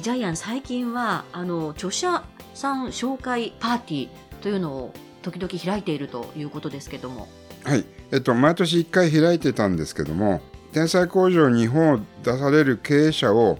[0.00, 2.24] ジャイアン最近はあの著者
[2.54, 4.08] さん紹介パーティー
[4.40, 7.28] というのを時々開いているということですけども。
[7.64, 7.84] はい。
[8.10, 10.40] えっと毎年1回開いてたんですけども
[10.72, 13.58] 天才工場日本を出される経営者を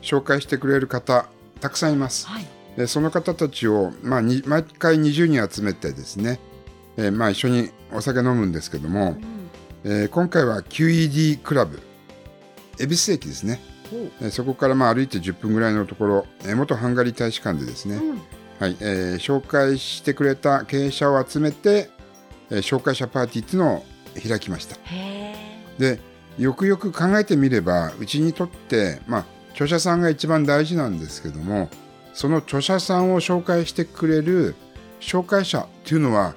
[0.00, 1.26] 紹介してくれる方
[1.60, 2.46] たくさんいます、はい。
[2.76, 6.40] でその方たちを、まあ、に毎回20人集めてですね、
[6.96, 9.16] えーまあ、一緒にお酒飲むんですけども、
[9.84, 11.80] えー今回は QED クラブ。
[12.80, 13.60] 恵比寿駅ですね、
[14.22, 18.20] えーそこからまあ歩いて10分ぐらいのところ、えー元ハンガリー大使館でですね、うん。
[18.58, 21.90] はいえー紹介してくれた経営者を集めて、
[22.50, 23.84] えー紹介者パーティーっていうのを
[24.28, 24.76] 開きました。
[25.78, 25.98] で
[26.38, 31.68] よくよく考えてみればうちにとって、まあ、著者さんが一番大事なんですけども
[32.12, 34.56] その著者さんを紹介してくれる
[35.00, 36.34] 紹介者っていうのは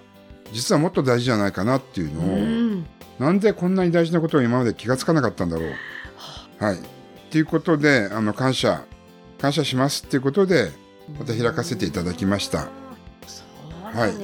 [0.51, 2.85] 実はもっと大事じゃないかなっていううのを、ん。
[3.19, 6.63] なんでこんなに大事なことを今まで気がつかなかったんだろう。
[6.63, 6.77] はい。
[7.27, 8.83] っていうことで、あの、感謝、
[9.39, 10.71] 感謝しますっていうことで、
[11.19, 12.67] また開かせていただきました。
[13.27, 13.43] そ
[13.93, 14.17] うなん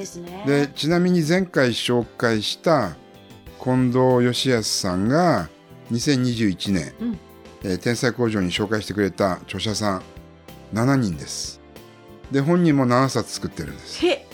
[0.46, 2.94] でちなみに前回紹介した
[3.62, 5.48] 近藤義康さんが
[5.90, 7.18] 2021年、うん
[7.62, 10.02] えー天才工場に紹介してくれた著者さん
[10.74, 11.60] 7人です。
[12.30, 14.06] で、本人も7冊作ってるんです。
[14.06, 14.26] へ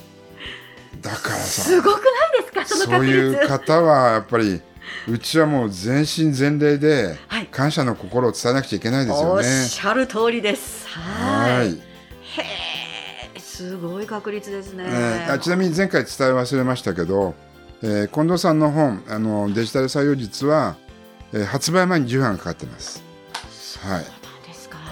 [1.00, 2.02] だからさ、すごくない
[2.42, 2.64] ですか？
[2.66, 4.60] そのそういう方はやっぱり
[5.08, 7.46] うちはもう全身全霊ではい。
[7.46, 9.44] 感謝の心を伝えなくちゃいけないですよおっね。
[9.44, 10.86] しゃる通りです。
[10.88, 13.40] はい。
[13.40, 17.34] すごい確率ですね、えーあちなみに前回伝え忘れましたけど、
[17.82, 20.76] えー近藤さんの本あのデジタル採用術は、
[21.32, 23.02] えー発売前に重版がかかってます。
[23.82, 24.04] はい。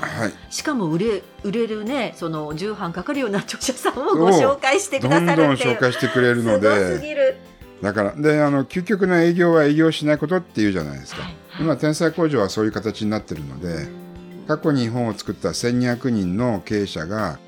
[0.01, 0.33] はい。
[0.51, 5.77] しかも売れ売れるねその重版かかるような著者さんをご紹介してくどだんどんさるっていう。
[5.77, 7.37] 紹介してくれるのすごすで、ぎる
[7.83, 11.23] だからであの究極の営業は営業しないことっていうじゃないですか。
[11.23, 14.09] はいはい今天才工場はそういう形になってるので。
[14.49, 17.39] 過去に本を作った1200人の経営者が、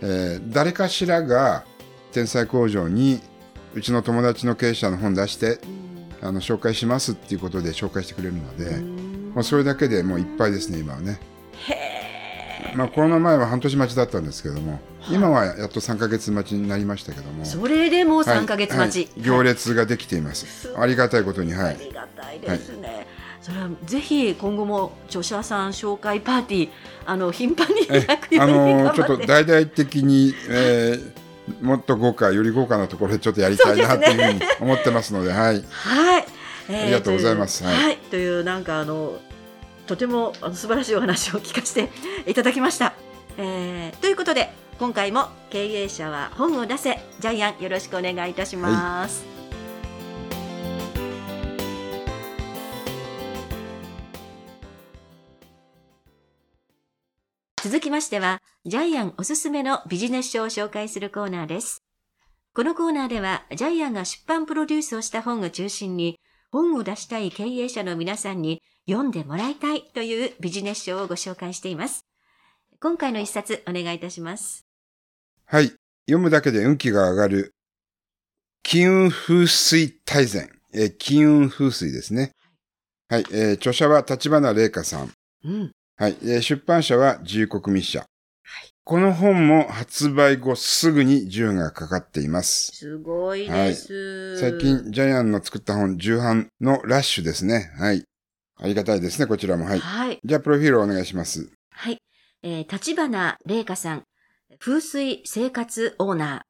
[0.00, 1.64] えー誰かしらが
[2.12, 3.20] 天才工場に
[3.74, 5.58] うちの友達の経営者の本出して
[6.22, 8.80] あの紹介しますっていうことで紹介してくれるので、
[9.34, 11.18] まあ、それだけでもういっぱいですね今はね、
[12.74, 14.80] まあ、コロナ前は半年待ちだったんですけども
[15.10, 18.38] 今はやっと3ヶ月待ちになりましたけどもそれでもうはい。
[18.38, 19.26] 3ヶ月待ち、はい。
[19.26, 20.82] 行列ができています、すごい。
[20.82, 21.74] ありがたいことにはい。
[21.74, 23.06] ありがたいですね、
[23.40, 26.70] それはぜひ今後も著者さん紹介パーティー
[27.06, 31.24] あの頻繁に開えくようにあの頑張っちょっと大々的に、えー
[31.60, 36.24] もっと豪華より豪華なところでちょっとやりたいなというふうに思ってますので、はい、はい、
[36.70, 37.64] えーありがとうございます。
[37.64, 39.18] はい、というなんかあの
[39.86, 42.94] とてもあの素晴らしいお話を聞かせていただきました。
[43.36, 49.34] えーということで今回も経営者は本を出せジャイアンよろしくお願いいたします。
[57.64, 61.82] 続きましては、ジャイアンおすすめのビジネス書を紹介するコーナーです。
[62.54, 66.20] このコーナーでは、ジャイアンが出版プロデュースをした本を中心に、
[66.52, 72.04] 本を出したい経営者の皆さんに読んでもらいたいというビジネス書をご紹介しています。
[72.80, 74.66] 今回の一冊お願いいたします。
[75.46, 75.72] はい、
[76.06, 77.54] 読むだけで運気が上がる
[78.62, 82.32] 金運風水大全、えー金運風水ですね。
[83.08, 85.12] はい、えー著者は立花玲香さん。
[85.44, 85.70] うん。
[85.96, 88.04] はい、えー出版社は自由国民社。
[88.84, 92.70] この本も発売後すぐに順がかかっています。
[92.74, 94.38] すごいです。
[94.38, 97.72] 最近、ジャイアンの作った本、重版のラッシュですね。
[97.78, 98.04] はい。
[98.56, 99.64] ありがたいですね、こちらも。
[99.64, 99.78] はい。
[99.78, 100.20] はい。
[100.24, 101.50] じゃあ、プロフィールをお願いします。
[101.70, 101.98] はい。
[102.42, 104.04] えー、立花玲香さん、
[104.58, 106.46] 風水生活オーナ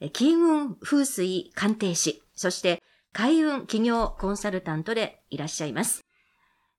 [0.00, 2.82] ー、えー金運風水鑑定士、そして
[3.12, 6.00] 開運企業コンサルタントでいらっしゃいます。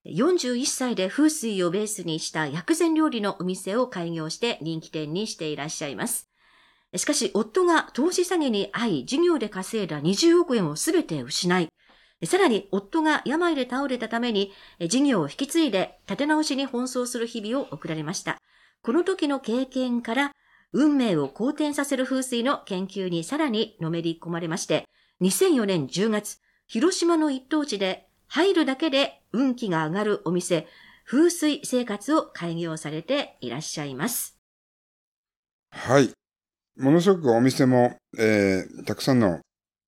[0.06, 6.30] 41歳で風水をベースにした薬膳料理のお店を開業して人気店にしていらっしゃいます。
[6.96, 11.70] しかし、夫が投資詐欺に遭い、事業で稼いだ20億円をすべて失い、
[12.26, 14.52] さらに夫が病で倒れたために、
[14.88, 18.38] 事業を引き継いで立て直しに奔走する日々を送られました。
[18.84, 20.32] この時の経験から、
[20.74, 24.86] 運命を好転させる風水の研究にさらにのめり込まれまして、
[25.22, 30.68] 2004年10月、広島の一等地で入るだけで運気が上がるお店、
[31.06, 34.38] 風水生活を開業されていらっしゃいます。
[35.72, 36.12] はい。
[36.78, 39.42] ものすごくお店も、えーたくさんの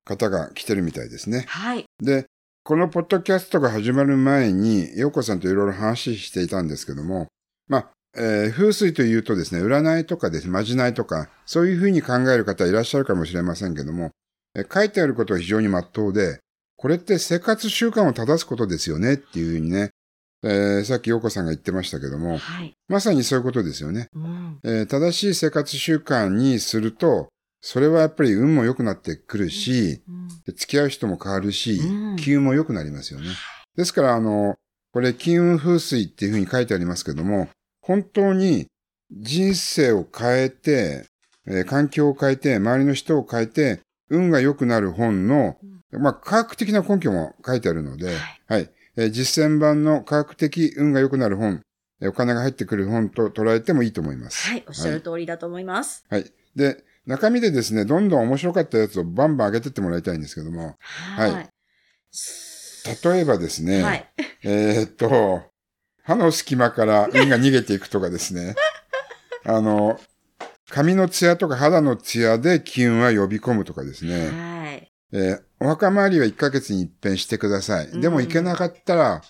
[0.05, 1.45] 方が来てるみたいですね。
[1.47, 1.85] はい。
[2.01, 2.25] で、
[2.63, 7.27] このポッドキャストが始まる前に、陽子さんといろいろ話していたんですけども、
[7.67, 14.11] まあ、えー風水というとですね、占いとかですね、まじないとか、そういうふうに考える方いらっしゃるかもしれませんけども、
[14.55, 16.39] えー書いてあることは非常に真っ当で、
[16.77, 19.89] これって生活習慣を正すことですよねっていうふうにね、
[20.43, 22.73] えーさっき陽子さんが言ってましたけども、はい。
[22.87, 24.07] まさにそういうことですよね。
[24.13, 24.59] うん。
[24.63, 27.29] えー正しい生活習慣にすると、
[27.65, 30.01] それはやっぱり運も良くなってくるし、
[30.45, 33.27] 付き合う人も変わるしうん、金運も良くなりますよね。
[33.77, 34.57] ですから、あの、
[34.91, 37.47] これ、金運風水っていうふうに書いてありますけども、
[37.81, 38.67] 本当に
[39.09, 41.05] 人生を変えて、
[41.47, 45.57] えー環境を変えて、周りの人を変えて、運が良くなる本の、
[45.93, 48.13] まあ、科学的な根拠も書いてあるので、
[48.47, 48.69] はい。
[48.97, 51.61] えー実践版の科学的運が良くなる本、
[52.01, 54.49] えーお金が入ってくる本と捉えてもいいと思います。
[54.49, 54.65] はい。
[54.67, 56.03] おっしゃる通りだと思います。
[56.09, 56.29] はい。
[56.57, 60.77] で、中身でですね、どんどん面白かったやつをバンバン上げてってもらいたいんですけども、
[61.15, 61.31] はい。
[61.31, 61.49] はい
[63.03, 64.05] 例えばですね、はい。
[64.43, 65.41] えーっと、
[66.03, 68.55] 歯の隙間から運が逃げていくとかですね、
[69.45, 69.99] あの、
[70.69, 74.91] 髪のツヤとか肌のツヤで金運は呼び込むとかですね、はい。
[75.13, 78.01] えーお墓参りは1ヶ月に一遍してください。
[78.01, 79.21] でもうん行けなかったら、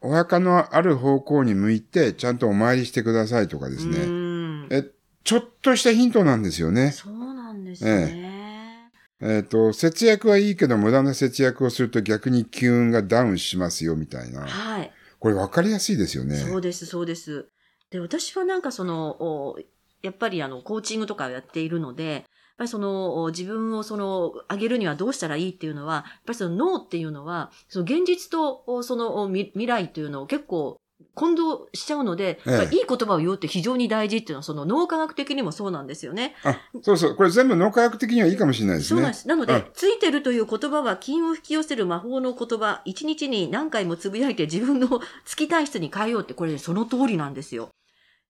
[0.00, 4.06] お墓のある方向に向いて、ちゃんとお参りしてくださいとかですうね。
[4.06, 4.68] ん。
[4.70, 4.84] え、
[5.28, 6.90] ちょっとしたヒントなんですよね。
[6.90, 8.90] そうなんですね。
[9.20, 14.46] えっ、と、節約はいいけど無駄な節約をすると逆に機運がダウンしますよみたいな。
[14.46, 14.90] はい。
[15.18, 16.36] これ分かりやすいですよね。
[16.36, 17.46] そうです、そうです。
[17.90, 19.58] で、私はなんかその、お
[20.00, 22.22] やっぱりあの、コーチングとかをやっているので、やっ
[22.56, 30.80] ぱりその、お自分をその、上げるにはどうしたらいいっていうのは、やっぱりその脳っていうのは、その現実と、おその、未来というのを結構、
[31.14, 36.34] 混同しちゃうので、ええいい言葉を言うって非常に大事っていうのは、その脳科学的にもそうなんですよね。
[36.44, 37.14] あ、そうそう。
[37.16, 38.96] これ全部脳科学的にはいいかもしれないですね。
[38.96, 39.28] そうなんです。
[39.28, 47.68] なので、うんついてるという言葉は金を引き寄せる魔法の言葉、一日に何回もつぶやいて自分のつきたい人に変えようって、これ、ね、その通りなんですよ。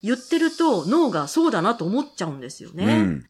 [0.02, 2.84] 言ってると脳がそうだなと思っちゃうんですよね。
[2.84, 3.26] うん。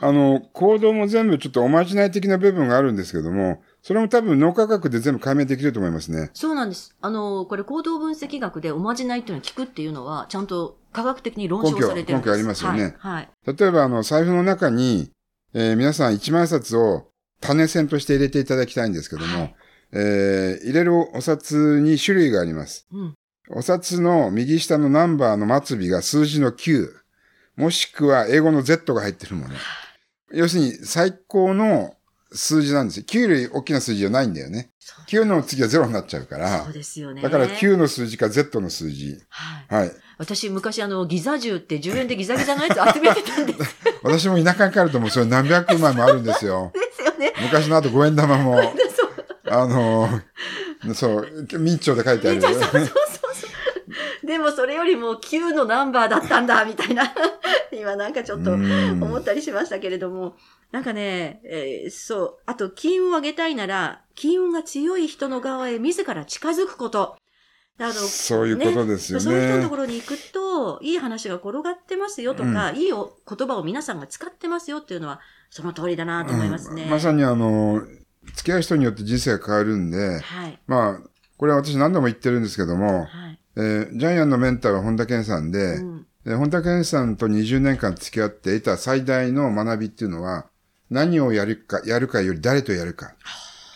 [0.00, 6.30] あの、行動も全部ちょっとおまじない的な部分があるんですけども、それも多分脳科学で全部解明できると思いますね。
[6.34, 6.94] そうなんです。
[7.00, 12.24] あの、これ行動分析学でおまじないっていうのを聞くっていうのは、ちゃんと科学的に論証されてるんです。
[12.24, 13.14] 根拠根拠ありますよねはい。
[13.14, 13.56] はい。
[13.56, 15.10] 例えば、あの、財布の中に、
[15.54, 17.08] えー皆さん1万円札を
[17.40, 19.54] 種線として入れていただきたいんですけども、はい
[19.92, 22.86] えー入れるお札に種類があります。
[22.92, 23.14] うん。
[23.50, 26.88] お札の右下のナンバーの末尾が数字の9、
[27.56, 29.54] もしくは英語の Z が入ってるもの。
[30.32, 31.94] 要するに最高の
[32.32, 33.04] 数字なんですよ。
[33.06, 34.70] 9より大きな数字じゃないんだよね。
[34.78, 36.72] そう9の次は0になっちゃうからそう。
[36.72, 37.22] ですよね。
[37.22, 39.18] だから9の数字か Z の数字。
[39.28, 39.84] はい。
[39.84, 39.92] はい。
[40.18, 43.76] 私、昔、あの、ギザ銃って10円でギザギザのやつ 集めてたんです。
[44.02, 46.72] 私も田舎に帰るともうそれ何百枚もあるんですよ。
[46.74, 47.32] ですよね。
[47.40, 48.74] 昔のあと5円玉も、そう。
[49.50, 50.20] あの、
[50.94, 52.42] そう、民調で書いてある。
[52.42, 52.90] そうそうそう。
[54.24, 57.12] でもそれよりも9のナンバーだったんだ、みたいな。
[57.72, 60.36] 今なんかちょっとうん思ったりしましたけれども。
[60.70, 62.38] なんかね、えーそう。
[62.44, 67.16] あと、金運を上げたいなら、金運が強い人の側へ自ら近づくこと。
[67.80, 69.24] あのそういうことですよね。
[69.24, 76.84] そういう人のところに行くと、いい話が転がってますよとか、いいお言葉を皆さんが使ってますよっていうのは、その通りだなと思いますね。
[76.84, 77.80] うんまさにあの、
[78.34, 80.58] 付き合う人によって人生が変わるんで、はい。
[80.66, 83.38] まあ、これは私何度も言ってるんですけども、はい。
[83.56, 90.46] えージャイアンのメンターは本田健さんで、うんで本田健さんと20年間付き合って得た最大の学びっていうのは、
[90.90, 93.14] 何をやるか、やるかより誰とやるか。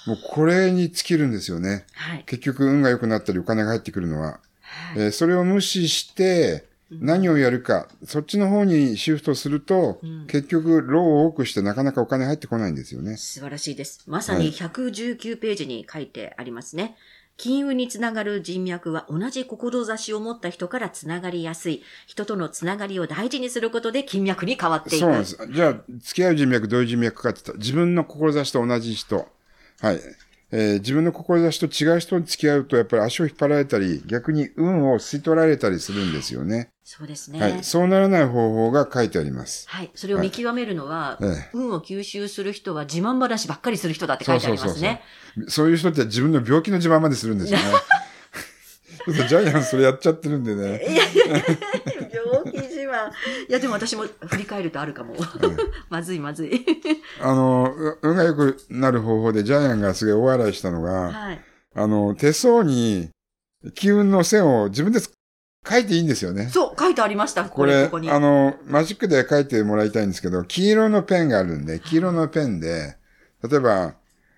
[0.07, 1.87] もうこれに尽きるんですよね。
[1.95, 2.25] はい。
[2.27, 4.41] 結局運が良くなったりお金が入ってくるのは。
[4.61, 13.17] はいえーそれを無視して、何をやるか、そっちの方にシフトすると、うん結局、労を多くしてなかなかお金入ってこないんですよね。
[13.17, 14.03] 素晴らしいです。
[14.07, 16.97] まさに119ページに書いてありますね。
[17.37, 21.83] 金運につながる人脈は同じ志を持った人からつながりやすい。
[22.07, 24.99] 人とのつながりを大事にすることで金脈に変わっていく。
[25.01, 25.39] そうです。
[25.51, 29.29] じゃあ、付き合う人脈、どういう人脈かって言ったら、自分の志と同じ人。
[29.81, 30.01] はい。
[30.55, 36.71] えー自分の志と違う人に付き合うと、やっぱり足を引っ張られたり、逆に運を吸い取られたりするんですよね。
[36.85, 37.41] そうですね。
[37.41, 37.65] はい。
[37.65, 39.67] そうならない方法が書いてあります。
[39.69, 39.91] はい。
[39.95, 45.01] それを見極めるのは、ええ運を吸収する人は自慢話ばっかりする人だって書いてありますね。
[45.49, 47.65] そういう人って自分の病気の自慢までするんですよね。
[49.07, 50.81] ちょっとジャイアンそれやっちゃってるんでね。
[53.49, 55.15] いやでも私も振り返るとあるかも。
[55.89, 56.65] まずいまずい。
[57.21, 61.41] あの、う運が良くなる方法でジャイアンがすごい大笑いしたのが、はい。
[61.75, 63.11] あの、手相に、
[63.75, 65.13] 気運の線を自分でつ
[65.69, 66.49] 書いていいんですよね。
[66.49, 67.45] そう、書いてありました。
[67.45, 68.11] ここれ、れここに。
[68.11, 72.97] あの、マジックで書いてもらいたいんですけど、黄色のペンがあるんで、黄色のペンで、
[73.49, 73.95] 例えば、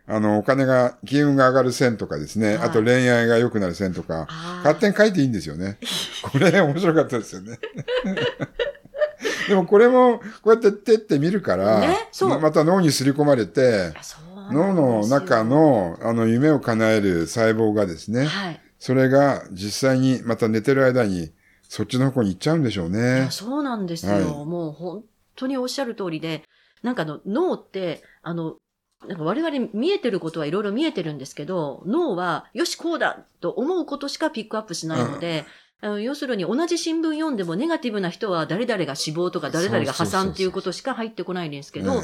[0.06, 4.26] あの、お金が、金運が上がる線とかですね、はいあと恋愛が良くなる線とか、
[4.62, 5.78] 勝手に書いていいんですよね。
[6.23, 7.58] これ面白かったですよね。
[9.49, 11.96] でもこれも、こうやって手って見るから、ね
[12.40, 13.92] また脳に刷り込まれて、
[14.50, 18.61] 脳の中、の、あの、夢を叶える細胞がですね、はい。
[18.78, 21.32] それが実際にまた寝てる間に、
[21.62, 23.30] そっちの方向に行っちゃうんでしょういねや。
[23.30, 24.12] そうなんですよ。
[24.12, 25.04] はいもう本
[25.37, 26.42] 当におっしゃる通りで、
[26.82, 28.56] なんかあの脳って、あの、
[29.08, 35.44] なんか我々見えてることはいろいろ見えてるんですけど、脳は、よし、こうだと思うことしかピックアップしないので、
[35.84, 42.02] あの要するに同じ新聞読んでもネガティブな人は誰々が死亡とか誰々が破産っていうことしか入ってこないんですけど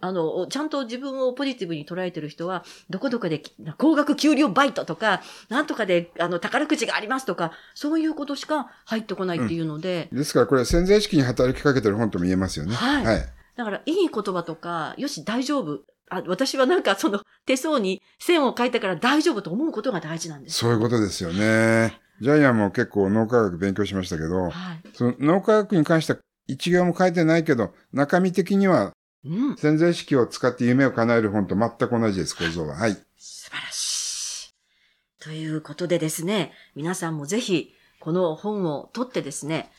[0.00, 3.40] あの、ちゃんと自分をポジティブに捉えてる人は、どこどこで
[3.78, 12.74] 高額給料バイトとか、なんとかであの宝くじがありますとか、そういうことしか入ってこないっていうので、ですからこれ潜在意識に働きかけてる本とも言えますよね。
[12.74, 13.24] はいはい。
[13.56, 15.82] だから、いい言葉とか、よし、大丈夫。
[16.10, 20.56] あ私はなんかその手相に線を書いたから大丈夫と思うことが大事なんです。
[20.56, 21.98] そういうことですよね。
[22.20, 24.52] ジャイアンも結構脳科学勉強しましたけど、はい。
[24.92, 28.92] その脳科学に関しては一行も書いてないけど、中身的には
[29.24, 29.56] うん。
[29.56, 32.76] 潜在意識を使って夢を叶える本と全く同じです、構造は。
[32.76, 32.92] はい。
[33.16, 35.22] 素晴らしい。
[35.22, 39.72] ということでですね、皆さんもぜひ、この本を取ってですね、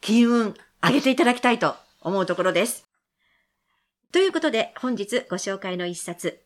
[0.00, 2.89] 金運上げていただきたいと思うところです。
[4.12, 6.42] ということで、本日ご紹介の一冊、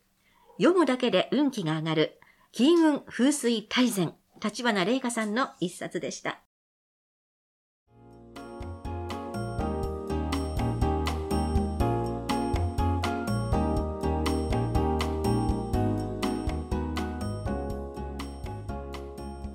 [0.58, 2.20] 読むだけで運気が上がる、
[2.52, 6.40] 金運風水大全、立花玲香さんの一冊でした。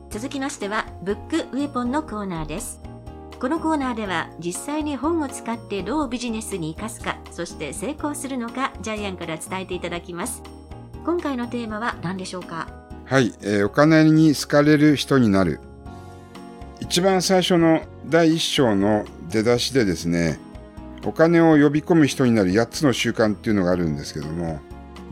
[0.10, 2.89] 続きましては、ブックウェポンのコーナーです。
[3.40, 10.44] このコーナーでは、実際に本を使ってどうビジネスに生かすか、そして成功するのか、ジャイアンから伝えていただきます。
[11.06, 12.68] 今回のテーマは何でしょうか？
[13.06, 15.62] はい、えーお金に好かれる人になる。
[16.82, 20.38] 一番最初の第一章の出だしでですね、
[21.06, 24.60] お金を呼び込む人になる8つの習慣っていうのがあるんですけども、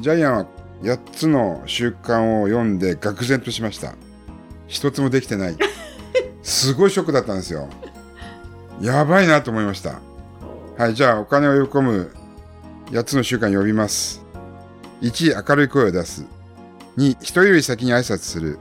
[0.02, 0.46] ジャイアンは
[0.82, 3.96] 8つの習慣を読んで愕然としました。
[4.68, 5.56] 一つもできてない。
[6.44, 7.70] すごいショックだったんですよ。
[8.82, 10.00] やばいなと思いました。
[10.78, 12.12] はい、じゃあお金を呼び込む
[12.92, 14.24] 8つの習慣呼びます。
[15.02, 16.26] 1、明るい声を出す。
[16.98, 18.60] 2、人より先に挨拶する。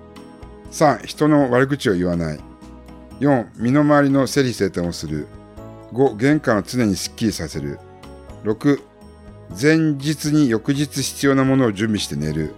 [0.72, 2.40] 3、人の悪口を言わない。
[3.20, 5.26] 4、身の回りの整理整頓をする。
[5.92, 7.78] 5、玄関を常にすっきりさせる。
[8.44, 8.80] 6、
[9.60, 12.54] 前日に翌日必要なものを準備して寝る。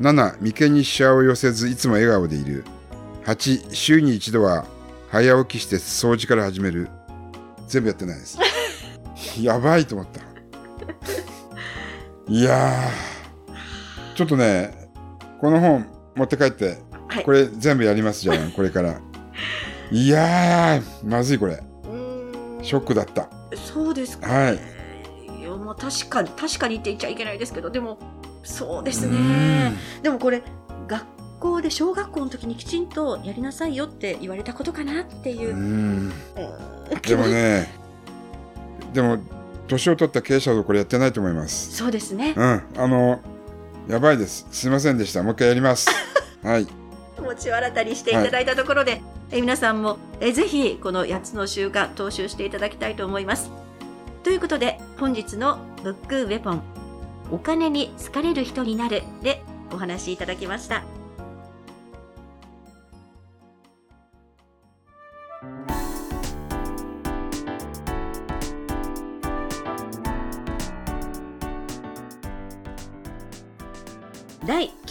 [0.00, 2.64] 7、眉間にシワを寄せずいつも笑顔でいる。
[3.24, 4.66] 8、週に一度は
[5.12, 6.88] 早起きして掃除から始める。
[7.68, 8.38] 全部やってないです。
[9.38, 10.22] やばいと思った。
[12.32, 14.88] いやー、ちょっとね、
[15.38, 16.78] この本持って帰って、
[17.08, 18.98] はいこれ全部やりますじゃん、 これから。
[19.90, 21.62] いやー、まずいこれ。
[22.62, 23.28] ショックだった。
[23.54, 24.30] そうですか。
[24.30, 24.54] はい。
[25.40, 27.98] いや、まあ確かに、確かにって言っちゃいけないですけど、でも、
[28.44, 29.76] そうですうねん。
[30.02, 30.42] でもこれ、
[30.88, 31.04] 学
[31.42, 36.12] 校で小学校の時にきちんとやりなさいよって言われたことかなっていうう。
[37.02, 37.68] でもね、
[38.92, 39.18] でも、
[39.66, 41.76] 年を取った経営者ほどこれやってないと思います。
[41.76, 42.34] そうですね。
[42.36, 42.62] うん。
[42.76, 43.20] あの、
[43.88, 44.46] やばいです。
[44.52, 45.22] すいませんでした。
[45.24, 45.90] もう一回やります。
[46.44, 46.66] はい。
[47.16, 53.50] 気持ちを新たにしていただいたところで、え皆さんもえぜひこの8つの習慣踏襲していただきたいと思います。
[54.22, 56.62] ということで本日のブックウェポン
[57.32, 61.01] お金に好かれる人になるでお話しいただきました。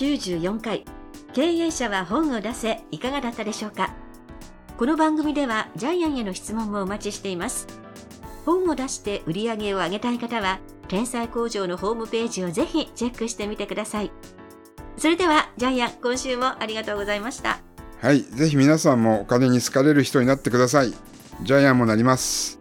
[0.02, 0.84] 94回
[1.34, 3.96] 経営者は本を出せいかがだったでしょうか？
[4.80, 7.68] この番組ではジャイアンへの質問もお待ちしています
[8.44, 14.12] 本を出して売り上げを上げたい方は天才工場のホームページをぜひチェックしてみてください
[14.98, 17.60] それではジャイアン今週もありがとうございました
[18.02, 18.24] はい。
[18.24, 20.92] ぜひ皆さんもお金に好かれる人になってください。
[21.44, 22.61] ジャイアンもなります。